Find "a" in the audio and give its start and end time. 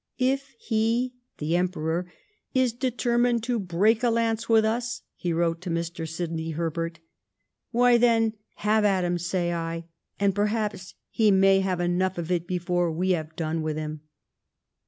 4.01-4.09